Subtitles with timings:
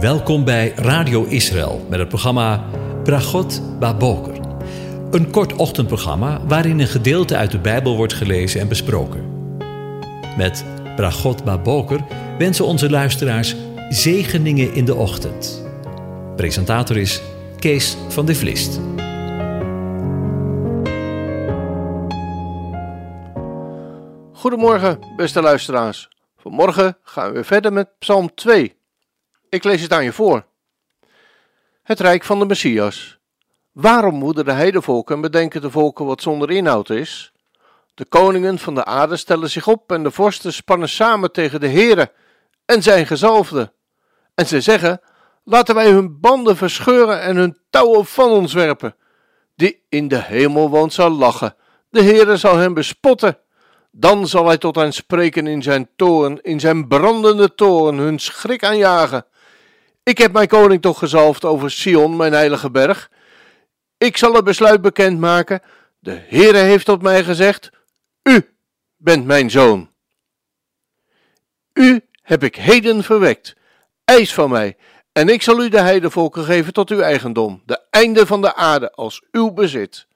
[0.00, 2.64] Welkom bij Radio Israël met het programma
[3.04, 4.40] Bragot Baboker.
[5.10, 9.24] Een kort ochtendprogramma waarin een gedeelte uit de Bijbel wordt gelezen en besproken.
[10.36, 10.64] Met
[10.96, 12.00] Bragot Baboker
[12.38, 13.56] wensen onze luisteraars
[13.88, 15.66] zegeningen in de ochtend.
[16.36, 17.22] Presentator is
[17.58, 18.80] Kees van de Vlist.
[24.32, 26.08] Goedemorgen, beste luisteraars.
[26.36, 28.75] Vanmorgen gaan we verder met Psalm 2.
[29.56, 30.44] Ik lees het aan je voor.
[31.82, 33.18] Het Rijk van de Messias.
[33.72, 37.32] Waarom moeten de heidevolken bedenken de volken wat zonder inhoud is?
[37.94, 41.68] De koningen van de aarde stellen zich op en de vorsten spannen samen tegen de
[41.68, 42.12] Heere
[42.64, 43.72] en zijn gezalfde.
[44.34, 45.00] En ze zeggen,
[45.44, 48.94] laten wij hun banden verscheuren en hun touwen van ons werpen.
[49.54, 51.56] Die in de hemel woont zal lachen,
[51.90, 53.38] de Heere zal hem bespotten.
[53.90, 58.64] Dan zal hij tot hen spreken in zijn toren, in zijn brandende toren, hun schrik
[58.64, 59.26] aanjagen.
[60.08, 63.10] Ik heb mijn koning toch gezalfd over Sion, mijn heilige berg.
[63.98, 65.62] Ik zal het besluit bekendmaken.
[65.98, 67.70] De Heere heeft tot mij gezegd:
[68.22, 68.56] U
[68.96, 69.90] bent mijn zoon.
[71.72, 73.56] U heb ik heden verwekt.
[74.04, 74.76] Eis van mij,
[75.12, 78.92] en ik zal u de heidevolken geven tot uw eigendom, de einde van de aarde
[78.92, 80.06] als uw bezit.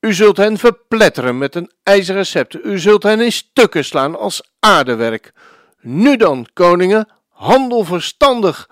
[0.00, 2.60] U zult hen verpletteren met een ijzeren scepter.
[2.60, 5.32] U zult hen in stukken slaan als aardewerk.
[5.80, 8.68] Nu dan, koningen, handel verstandig.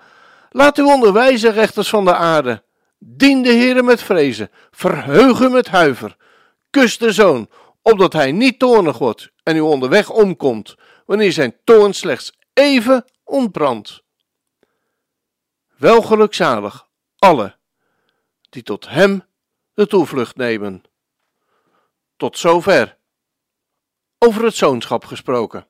[0.57, 2.63] Laat u onderwijzen, rechters van de aarde.
[2.97, 4.51] Dien de Heere met vrezen.
[4.71, 6.17] Verheug u met huiver.
[6.69, 7.49] Kus de zoon,
[7.81, 14.03] opdat hij niet toornig wordt en u onderweg omkomt, wanneer zijn toorn slechts even ontbrandt.
[15.75, 17.57] Wel gelukzalig, alle
[18.49, 19.23] die tot hem
[19.73, 20.83] de toevlucht nemen.
[22.15, 22.97] Tot zover.
[24.17, 25.67] Over het zoonschap gesproken.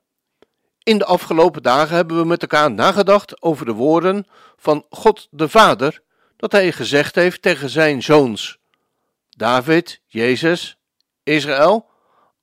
[0.88, 4.26] In de afgelopen dagen hebben we met elkaar nagedacht over de woorden
[4.56, 6.02] van God de Vader,
[6.36, 8.58] dat hij gezegd heeft tegen zijn zoons,
[9.28, 10.78] David, Jezus,
[11.22, 11.90] Israël,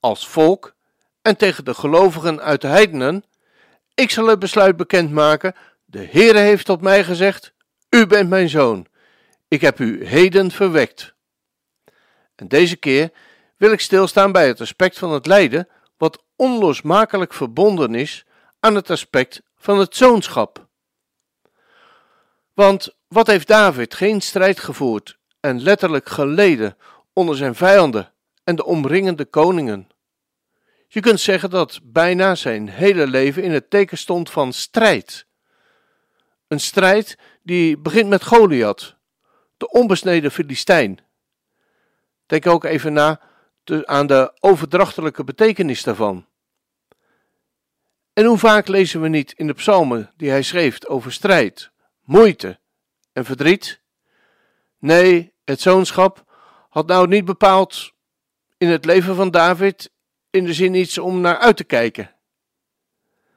[0.00, 0.74] als volk
[1.22, 3.24] en tegen de gelovigen uit de heidenen.
[3.94, 7.52] Ik zal het besluit bekendmaken, de Heere heeft tot mij gezegd,
[7.90, 8.86] u bent mijn zoon,
[9.48, 11.14] ik heb u heden verwekt.
[12.36, 13.10] En deze keer
[13.56, 18.26] wil ik stilstaan bij het aspect van het lijden, wat onlosmakelijk verbonden is
[18.66, 20.66] aan het aspect van het zoonschap.
[22.54, 26.76] Want wat heeft David geen strijd gevoerd en letterlijk geleden
[27.12, 28.12] onder zijn vijanden
[28.44, 29.88] en de omringende koningen?
[30.88, 35.26] Je kunt zeggen dat bijna zijn hele leven in het teken stond van strijd.
[36.48, 38.96] Een strijd die begint met Goliath,
[39.56, 40.98] de onbesneden Filistijn.
[42.26, 43.20] Denk ook even na
[43.84, 46.26] aan de overdrachtelijke betekenis daarvan.
[48.16, 51.70] En hoe vaak lezen we niet in de psalmen die hij schreef over strijd,
[52.04, 52.58] moeite
[53.12, 53.80] en verdriet?
[54.78, 56.24] Nee, het zoonschap
[56.68, 57.92] had nou niet bepaald
[58.58, 59.90] in het leven van David
[60.30, 62.14] in de zin iets om naar uit te kijken.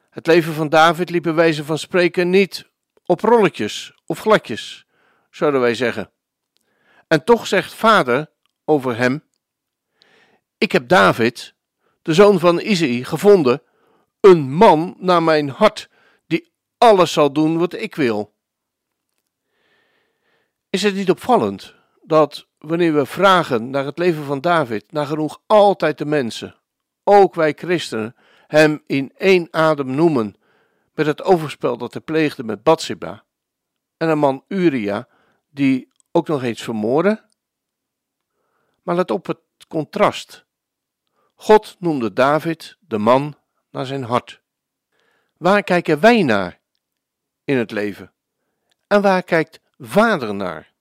[0.09, 2.69] Het leven van David liep bij wijze van spreken niet
[3.05, 4.85] op rolletjes of gladjes,
[5.29, 6.11] zouden wij zeggen.
[7.07, 8.31] En toch zegt vader
[8.65, 9.23] over hem:
[10.57, 11.53] Ik heb David,
[12.01, 13.61] de zoon van Isaïe, gevonden
[14.19, 15.89] een man naar mijn hart,
[16.27, 18.33] die alles zal doen wat ik wil.
[20.69, 25.97] Is het niet opvallend dat wanneer we vragen naar het leven van David, nagenoeg altijd
[25.97, 26.55] de mensen,
[27.03, 28.15] ook wij christenen,
[28.47, 30.35] hem in één adem noemen
[30.93, 33.23] met het overspel dat hij pleegde met Bathsheba
[33.97, 35.07] en een man Uria
[35.49, 37.27] die ook nog eens vermoordde?
[38.83, 40.45] Maar let op het contrast.
[41.35, 43.38] God noemde David de man
[43.71, 44.41] naar zijn hart.
[45.37, 46.59] Waar kijken wij naar
[47.43, 48.11] in het leven?
[48.87, 50.71] En waar kijkt Vader naar?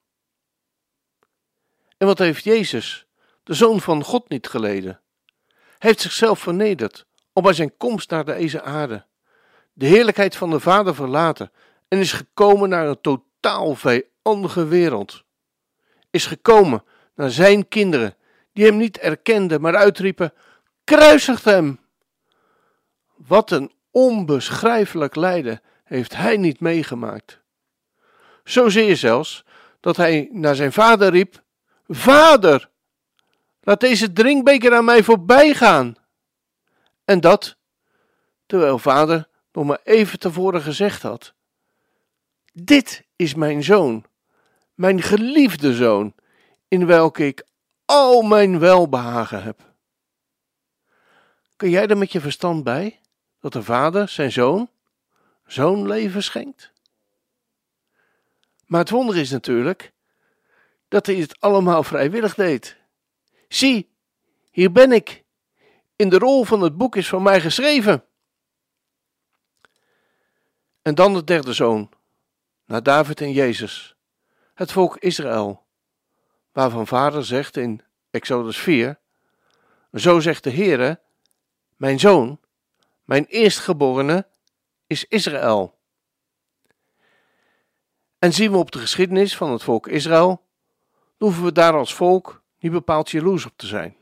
[1.96, 3.06] En wat heeft Jezus,
[3.42, 5.00] de Zoon van God, niet geleden?
[5.46, 9.06] Hij heeft zichzelf vernederd om bij zijn komst naar deze aarde,
[9.72, 11.52] de heerlijkheid van de Vader verlaten
[11.88, 15.24] en is gekomen naar een totaal vijandige wereld.
[16.10, 16.84] Is gekomen
[17.14, 18.16] naar zijn kinderen,
[18.52, 20.32] die hem niet erkenden, maar uitriepen:
[20.84, 21.80] Kruisigt hem!
[23.26, 27.40] Wat een onbeschrijfelijk lijden heeft hij niet meegemaakt.
[28.44, 29.44] Zozeer zelfs
[29.80, 31.42] dat hij naar zijn vader riep:
[31.88, 32.70] Vader,
[33.60, 35.96] laat deze drinkbeker aan mij voorbij gaan.
[37.04, 37.56] En dat,
[38.46, 41.34] terwijl vader nog maar even tevoren gezegd had:
[42.52, 44.04] Dit is mijn zoon,
[44.74, 46.14] mijn geliefde zoon,
[46.68, 47.46] in welke ik
[47.84, 49.60] al mijn welbehagen heb.
[51.56, 53.00] Kun jij er met je verstand bij?
[53.40, 54.70] Dat de vader zijn zoon
[55.46, 56.72] zo'n leven schenkt?
[58.66, 59.92] Maar het wonder is natuurlijk
[60.88, 62.76] dat hij het allemaal vrijwillig deed.
[63.48, 63.90] Zie,
[64.50, 65.24] hier ben ik.
[65.96, 68.04] In de rol van het boek is van mij geschreven.
[70.82, 71.90] En dan de derde zoon,
[72.64, 73.96] na David en Jezus,
[74.54, 75.66] het volk Israël,
[76.52, 78.98] waarvan vader zegt in Exodus 4,
[79.92, 81.00] zo zegt de Heere,
[81.76, 82.40] mijn zoon,
[83.08, 84.26] mijn eerstgeborene,
[84.86, 85.78] is Israël.
[88.18, 90.44] En zien we op de geschiedenis van het volk Israël,
[91.16, 93.96] hoeven we daar als volk niet bepaald jaloers op te zijn.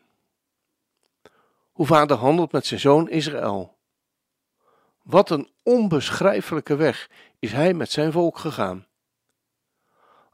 [1.73, 3.77] Hoe vader handelt met zijn zoon Israël.
[5.03, 8.87] Wat een onbeschrijfelijke weg is hij met zijn volk gegaan.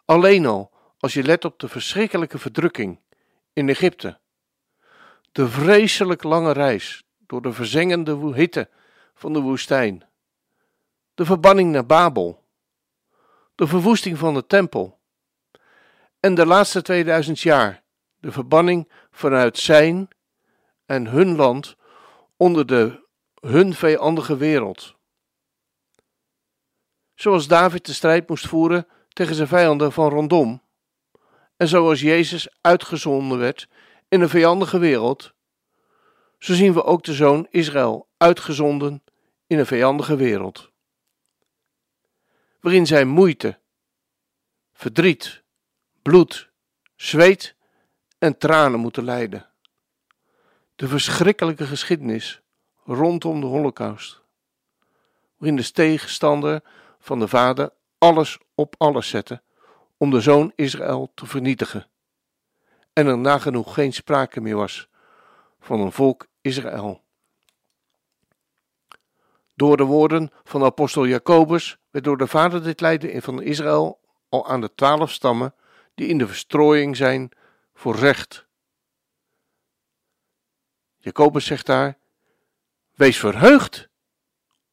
[0.05, 3.01] Alleen al als je let op de verschrikkelijke verdrukking
[3.53, 4.19] in Egypte,
[5.33, 8.69] de vreselijk lange reis door de verzengende hitte
[9.15, 10.03] van de woestijn,
[11.15, 12.45] de verbanning naar Babel,
[13.55, 14.99] de verwoesting van de tempel.
[16.21, 17.83] En de laatste 2000 jaar.
[18.19, 20.09] De verbanning vanuit zijn
[20.87, 21.77] en hun land
[22.37, 23.09] onder de
[23.41, 24.95] hun vijandige wereld.
[27.15, 30.63] Zoals David de strijd moest voeren tegen zijn vijanden van rondom,
[31.57, 33.69] en zoals Jezus uitgezonden werd
[34.09, 35.35] in een vijandige wereld,
[36.43, 39.03] zo zien we ook de zoon Israël uitgezonden
[39.47, 40.71] in een vijandige wereld.
[42.61, 43.59] Waarin zij moeite,
[44.73, 45.43] verdriet,
[46.03, 46.51] bloed,
[46.97, 47.55] zweet
[48.19, 49.49] en tranen moeten lijden.
[50.75, 52.43] De verschrikkelijke geschiedenis
[52.85, 54.21] rondom de Holocaust,
[55.37, 56.63] waarin de tegenstander
[56.99, 59.43] van de vader alles op alles zette
[59.97, 61.89] om de zoon Israël te vernietigen,
[62.93, 64.89] en er nagenoeg geen sprake meer was
[65.61, 67.03] van een volk Israël.
[69.55, 74.49] Door de woorden van apostel Jacobus werd door de vader dit lijden van Israël al
[74.49, 75.55] aan de twaalf stammen
[75.95, 77.31] die in de verstrooiing zijn
[77.75, 78.47] voor recht.
[80.99, 81.99] Jacobus zegt daar:
[82.95, 83.89] Wees verheugd,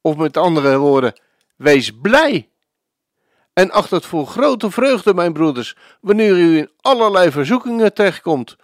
[0.01, 1.19] of met andere woorden,
[1.55, 2.49] wees blij.
[3.53, 8.57] En acht het voor grote vreugde, mijn broeders, wanneer u in allerlei verzoekingen terechtkomt,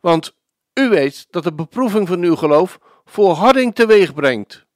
[0.00, 0.34] want
[0.74, 4.66] u weet dat de beproeving van uw geloof volharding teweeg brengt.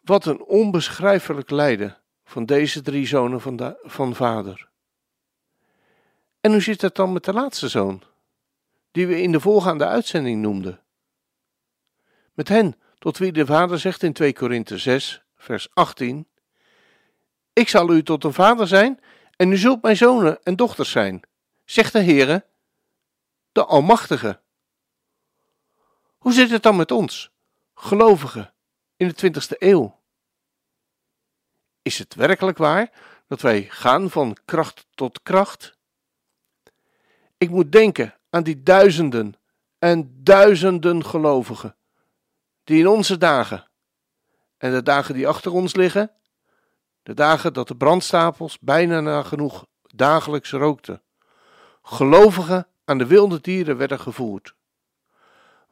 [0.00, 4.70] Wat een onbeschrijfelijk lijden van deze drie zonen van, van vader.
[6.40, 8.02] En hoe zit het dan met de laatste zoon,
[8.90, 10.80] die we in de voorgaande uitzending noemden?
[12.34, 16.26] Met hen, tot wie de vader zegt in 2 Korinthe 6, vers 18:
[17.52, 19.00] Ik zal u tot een vader zijn,
[19.36, 21.20] en u zult mijn zonen en dochters zijn,
[21.64, 22.44] zegt de Heere,
[23.52, 24.40] de Almachtige.
[26.18, 27.30] Hoe zit het dan met ons,
[27.74, 28.54] gelovigen,
[28.96, 30.00] in de 20ste eeuw?
[31.82, 32.90] Is het werkelijk waar
[33.26, 35.76] dat wij gaan van kracht tot kracht?
[37.38, 39.34] Ik moet denken aan die duizenden
[39.78, 41.76] en duizenden gelovigen
[42.64, 43.68] die in onze dagen
[44.56, 46.10] en de dagen die achter ons liggen,
[47.02, 51.02] de dagen dat de brandstapels bijna nagenoeg dagelijks rookten,
[51.82, 54.54] gelovigen aan de wilde dieren werden gevoerd.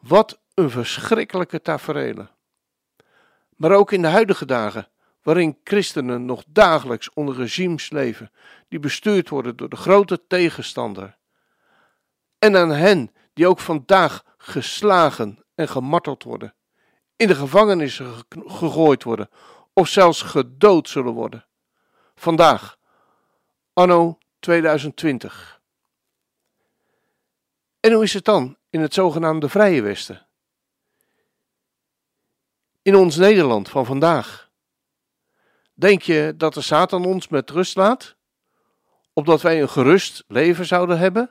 [0.01, 2.31] Wat een verschrikkelijke tafereelen.
[3.57, 4.89] Maar ook in de huidige dagen,
[5.23, 8.31] waarin christenen nog dagelijks onder regimes leven
[8.69, 11.17] die bestuurd worden door de grote tegenstander.
[12.39, 16.55] En aan hen die ook vandaag geslagen en gemarteld worden,
[17.17, 19.29] in de gevangenis gegooid worden
[19.73, 21.47] of zelfs gedood zullen worden.
[22.15, 22.79] Vandaag,
[23.73, 25.60] anno 2020.
[27.81, 30.27] En hoe is het dan in het zogenaamde Vrije Westen?
[32.83, 34.51] In ons Nederland van vandaag.
[35.75, 38.17] Denk je dat de Satan ons met rust laat?
[39.13, 41.31] Opdat wij een gerust leven zouden hebben?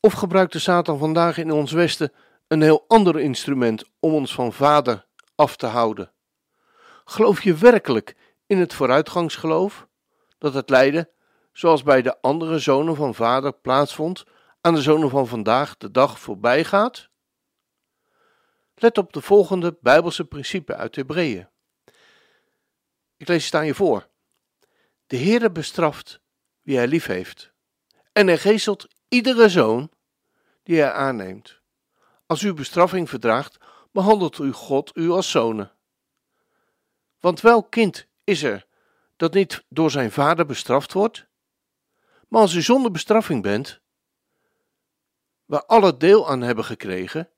[0.00, 2.12] Of gebruikt de Satan vandaag in ons Westen
[2.48, 6.12] een heel ander instrument om ons van Vader af te houden?
[7.04, 8.16] Geloof je werkelijk
[8.46, 9.88] in het vooruitgangsgeloof
[10.38, 11.08] dat het lijden,
[11.52, 14.24] zoals bij de andere zonen van Vader plaatsvond,
[14.64, 17.08] aan de zonen van vandaag de dag voorbij gaat?
[18.74, 21.48] Let op de volgende Bijbelse principe uit Hebreeën.
[23.16, 24.08] Ik lees het je voor.
[25.06, 26.20] De Heere bestraft
[26.62, 27.52] wie hij lief heeft,
[28.12, 29.90] en hij geestelt iedere zoon
[30.62, 31.60] die hij aanneemt.
[32.26, 33.56] Als u bestraffing verdraagt,
[33.92, 35.72] behandelt u God u als zonen.
[37.20, 38.66] Want welk kind is er
[39.16, 41.26] dat niet door zijn vader bestraft wordt?
[42.28, 43.82] Maar als u zonder bestraffing bent,
[45.44, 47.30] waar alle deel aan hebben gekregen,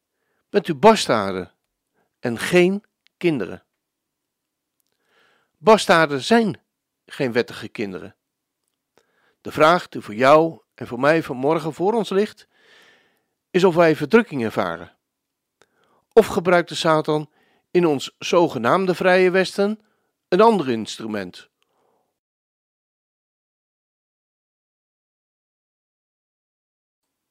[0.49, 1.53] bent u bastaarden
[2.19, 2.85] en geen
[3.17, 3.65] kinderen.
[5.57, 6.61] Bastaarden zijn
[7.07, 8.17] geen wettige kinderen.
[9.41, 12.49] De vraag die voor jou en voor mij vanmorgen voor ons ligt,
[13.51, 14.97] is of wij verdrukking ervaren.
[16.13, 17.31] Of gebruikt de Satan
[17.71, 19.81] in ons zogenaamde vrije Westen
[20.29, 21.51] een ander instrument?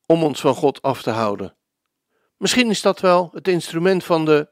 [0.06, 1.56] Om ons van God af te houden.
[2.38, 4.50] Misschien is dat wel het instrument van de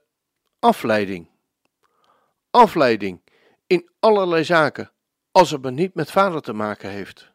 [0.60, 1.30] afleiding.
[2.50, 3.22] Afleiding
[3.68, 4.92] in allerlei zaken,
[5.32, 7.32] als het maar niet met vader te maken heeft.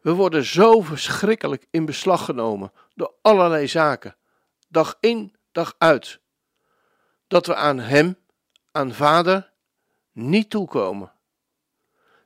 [0.00, 4.16] We worden zo verschrikkelijk in beslag genomen door allerlei zaken,
[4.68, 6.20] dag in, dag uit,
[7.26, 8.16] dat we aan Hem,
[8.72, 9.52] aan Vader,
[10.12, 11.12] niet toekomen.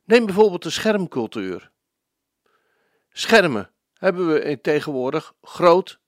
[0.03, 1.71] Neem bijvoorbeeld de schermcultuur.
[3.09, 5.99] Schermen hebben we tegenwoordig groot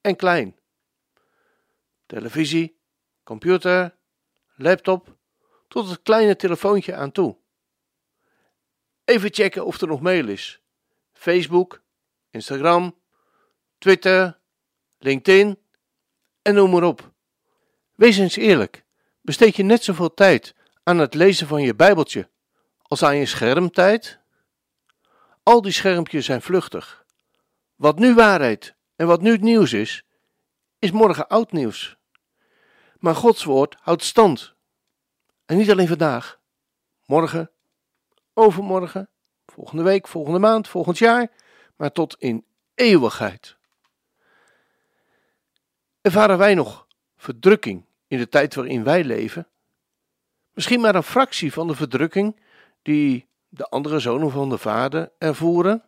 [0.00, 0.56] en klein.
[2.06, 2.78] Televisie,
[3.22, 3.96] computer,
[4.54, 5.16] laptop,
[5.68, 7.36] tot het kleine telefoontje aan toe.
[9.04, 10.60] Even checken of er nog mail is.
[11.12, 11.82] Facebook,
[12.30, 12.98] Instagram,
[13.78, 14.38] Twitter,
[14.98, 15.58] LinkedIn
[16.42, 17.12] en noem maar op.
[17.94, 18.84] Wees eens eerlijk.
[19.20, 22.30] Besteed je net zoveel tijd aan het lezen van je Bijbeltje
[22.82, 24.18] als aan je schermtijd?
[25.42, 27.01] Al die schermpjes zijn vluchtig.
[27.82, 30.04] Wat nu waarheid en wat nu het nieuws is,
[30.78, 31.96] is morgen oud nieuws.
[32.98, 34.54] Maar Gods woord houdt stand.
[35.44, 36.40] En niet alleen vandaag,
[37.06, 37.50] morgen,
[38.34, 39.08] overmorgen,
[39.46, 41.30] volgende week, volgende maand, volgend jaar,
[41.76, 43.56] maar tot in eeuwigheid.
[46.00, 46.86] Ervaren wij nog
[47.16, 49.48] verdrukking in de tijd waarin wij leven?
[50.52, 52.40] Misschien maar een fractie van de verdrukking
[52.82, 55.84] die de andere zonen van de Vader ervoeren?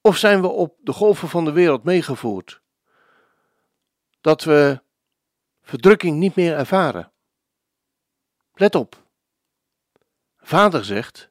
[0.00, 2.60] Of zijn we op de golven van de wereld meegevoerd?
[4.20, 4.82] Dat we
[5.62, 7.12] verdrukking niet meer ervaren.
[8.54, 9.02] Let op.
[10.36, 11.30] Vader zegt: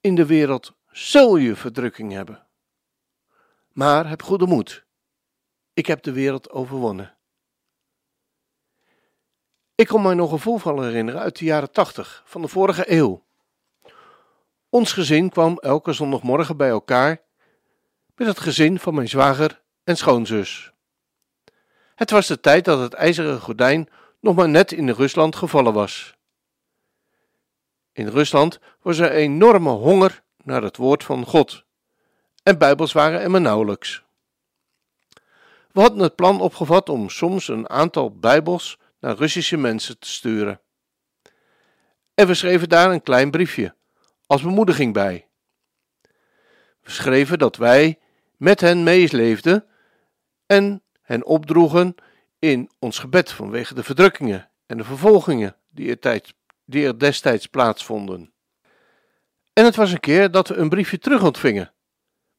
[0.00, 2.46] In de wereld zul je verdrukking hebben.
[3.72, 4.84] Maar heb goede moed.
[5.72, 7.16] Ik heb de wereld overwonnen.
[9.74, 13.24] Ik kon mij nog een voorval herinneren uit de jaren tachtig van de vorige eeuw.
[14.68, 17.28] Ons gezin kwam elke zondagmorgen bij elkaar
[18.20, 20.72] met het gezin van mijn zwager en schoonzus.
[21.94, 23.88] Het was de tijd dat het ijzeren gordijn
[24.20, 26.16] nog maar net in Rusland gevallen was.
[27.92, 31.64] In Rusland was er enorme honger naar het woord van God,
[32.42, 34.02] en Bijbels waren er maar nauwelijks.
[35.72, 40.60] We hadden het plan opgevat om soms een aantal Bijbels naar Russische mensen te sturen.
[42.14, 43.74] En we schreven daar een klein briefje,
[44.26, 45.28] als bemoediging bij.
[46.80, 47.98] We schreven dat wij
[48.40, 49.64] met hen meeleefden
[50.46, 51.94] en hen opdroegen
[52.38, 55.56] in ons gebed vanwege de verdrukkingen en de vervolgingen
[56.00, 56.32] er,
[56.64, 58.32] die er destijds plaatsvonden.
[59.52, 61.72] En het was een keer dat we een briefje terug ontvingen,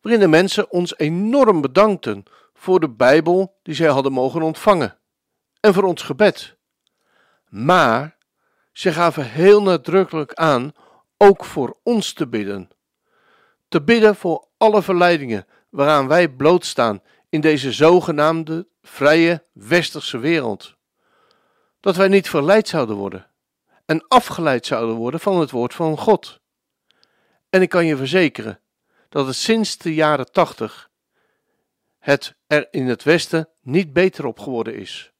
[0.01, 4.97] waarin de mensen ons enorm bedankten voor de Bijbel die zij hadden mogen ontvangen
[5.59, 6.57] en voor ons gebed.
[7.47, 8.17] Maar
[8.71, 10.73] ze gaven heel nadrukkelijk aan
[11.17, 12.69] ook voor ons te bidden.
[13.67, 20.75] Te bidden voor alle verleidingen waaraan wij blootstaan in deze zogenaamde vrije westerse wereld.
[21.79, 23.31] Dat wij niet verleid zouden worden
[23.85, 26.39] en afgeleid zouden worden van het woord van God.
[27.49, 28.59] En ik kan je verzekeren
[29.09, 30.89] dat het sinds de jaren tachtig
[31.99, 35.13] het er in het Westen niet beter op geworden is.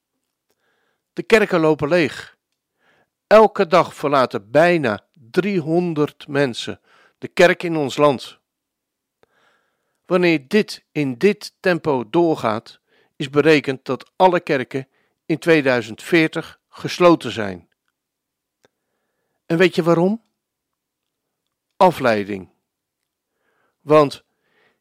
[1.13, 2.37] De kerken lopen leeg.
[3.27, 6.81] Elke dag verlaten bijna 300 mensen
[7.17, 8.40] de kerk in ons land.
[10.11, 12.79] Wanneer dit in dit tempo doorgaat,
[13.15, 14.87] is berekend dat alle kerken
[15.25, 17.69] in 2040 gesloten zijn.
[19.45, 20.23] En weet je waarom?
[21.77, 22.49] Afleiding.
[23.81, 24.23] Want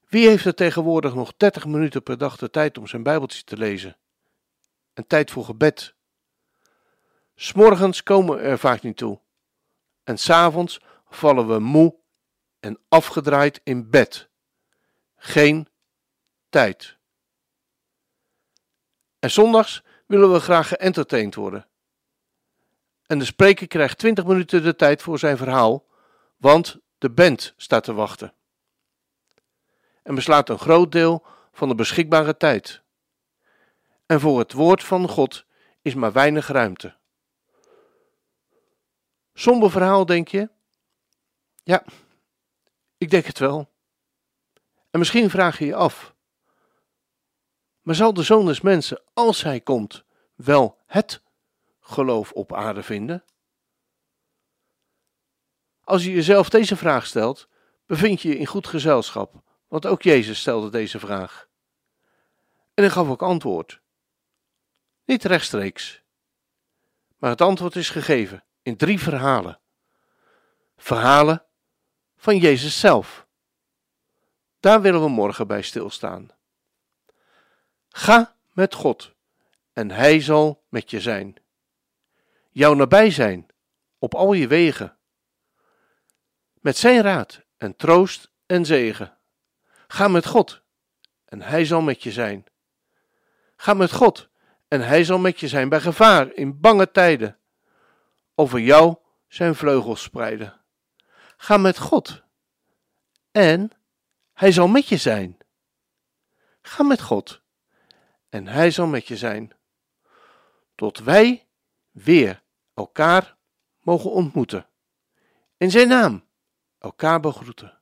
[0.09, 3.57] wie heeft er tegenwoordig nog 30 minuten per dag de tijd om zijn Bijbeltje te
[3.57, 3.97] lezen?
[4.93, 5.95] En tijd voor gebed.
[7.35, 9.21] S'morgens komen we er vaak niet toe.
[10.05, 11.97] En s'avonds vallen we moe
[12.61, 14.30] en afgedraaid in bed.
[15.23, 15.69] Geen
[16.49, 16.97] tijd.
[19.19, 21.69] En zondags willen we graag geëntertained worden.
[23.07, 25.87] En de spreker krijgt 20 minuten de tijd voor zijn verhaal,
[26.37, 28.35] want de band staat te wachten.
[30.03, 32.83] En beslaat een groot deel van de beschikbare tijd.
[34.07, 35.45] En voor het woord van God
[35.83, 36.97] is maar weinig ruimte.
[39.35, 40.51] Somber verhaal, denk je?
[41.63, 41.85] Ja,
[42.97, 43.70] ik denk het wel.
[44.91, 46.15] En misschien vraag je je af:
[47.81, 50.05] maar zal de zoon des mensen, als hij komt,
[50.35, 51.23] wel het
[51.81, 53.25] geloof op aarde vinden?
[55.85, 57.49] Als je jezelf deze vraag stelt,
[57.87, 61.49] bevind je je in goed gezelschap, want ook Jezus stelde deze vraag.
[62.75, 63.81] En hij gaf ook antwoord.
[65.05, 66.03] Niet rechtstreeks,
[67.17, 69.61] maar het antwoord is gegeven in drie verhalen.
[70.77, 71.45] Verhalen
[72.17, 73.27] van Jezus zelf.
[74.61, 76.29] Daar willen we morgen bij stilstaan.
[77.89, 79.15] Ga met God
[79.73, 81.37] en Hij zal met je zijn.
[82.51, 83.47] Jou nabij zijn
[83.99, 84.97] op al je wegen.
[86.55, 89.19] Met Zijn raad en troost en zegen.
[89.87, 90.63] Ga met God
[91.25, 92.45] en Hij zal met je zijn.
[93.57, 94.29] Ga met God
[94.69, 97.39] en Hij zal met je zijn bij gevaar in bange tijden.
[98.35, 98.97] Over jou
[99.29, 100.61] zijn vleugels spreiden.
[101.37, 102.23] Ga met God
[103.33, 103.80] en
[104.41, 105.39] Hij zal met je zijn.
[106.63, 107.43] Ga met God
[108.29, 109.53] en Hij zal met je zijn.
[110.75, 111.47] Tot wij
[111.91, 112.43] weer
[112.75, 113.37] elkaar
[113.81, 114.69] mogen ontmoeten.
[115.57, 116.25] In Zijn naam
[116.79, 117.81] elkaar begroeten.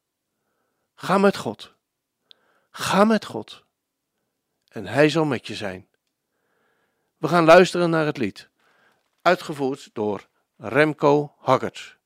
[0.95, 1.75] Ga met God.
[2.71, 3.65] Ga met God.
[4.69, 5.89] En Hij zal met je zijn.
[7.17, 8.49] We gaan luisteren naar het lied,
[9.23, 11.98] uitgevoerd door Remco Haggert.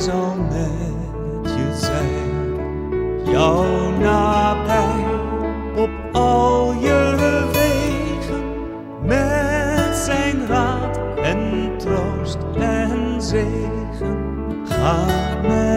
[0.00, 3.32] Zal met je zijn.
[3.32, 5.04] Jou nabij
[5.76, 7.14] op al je
[7.52, 8.42] wegen.
[9.02, 14.18] Met zijn raad en troost en zegen.
[14.64, 15.06] Ga
[15.42, 15.69] met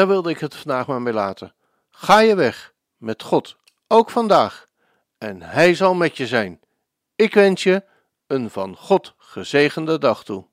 [0.00, 1.54] Daar wilde ik het vandaag maar mee laten.
[1.90, 4.66] Ga je weg met God, ook vandaag,
[5.18, 6.60] en Hij zal met je zijn.
[7.16, 7.84] Ik wens je
[8.26, 10.44] een van God gezegende dag toe.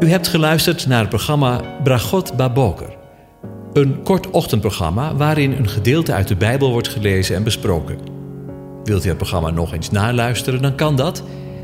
[0.00, 2.96] U hebt geluisterd naar het programma Bragot Baboker.
[3.72, 7.98] Een kort ochtendprogramma waarin een gedeelte uit de Bijbel wordt gelezen en besproken.
[8.84, 11.22] Wilt u het programma nog eens naluisteren, dan kan dat.